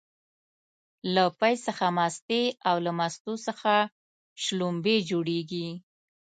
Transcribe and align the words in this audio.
له 1.13 1.25
پی 1.39 1.53
څخه 1.65 1.85
مستې 1.97 2.43
او 2.69 2.75
له 2.85 2.91
مستو 2.99 3.33
څخه 3.47 3.73
شلومبې 4.43 4.97
جوړيږي 5.09 5.69